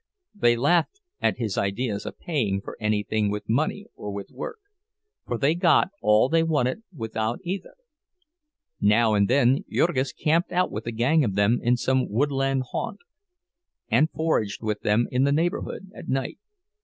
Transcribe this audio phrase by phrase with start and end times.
[0.33, 5.53] They laughed at his ideas of paying for anything with money or with work—for they
[5.53, 7.75] got all they wanted without either.
[8.79, 13.01] Now and then Jurgis camped out with a gang of them in some woodland haunt,
[13.91, 16.39] and foraged with them in the neighborhood at night.